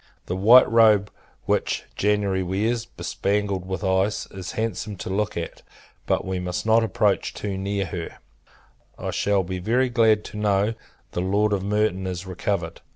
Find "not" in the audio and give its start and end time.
6.65-6.83